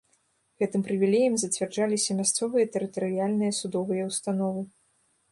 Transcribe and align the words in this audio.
Гэтым 0.61 0.81
прывілеем 0.85 1.33
зацвярджаліся 1.41 2.11
мясцовыя 2.21 2.65
тэрытарыяльныя 2.77 3.53
судовыя 3.59 4.07
установы. 4.13 4.65